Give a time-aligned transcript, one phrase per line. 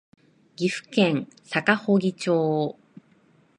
[0.55, 2.75] 岐阜県坂祝町